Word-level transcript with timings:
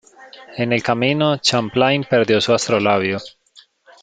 En 0.57 0.73
el 0.73 0.81
camino, 0.81 1.37
Champlain 1.37 2.03
perdió 2.09 2.41
su 2.41 2.51
astrolabio. 2.55 3.19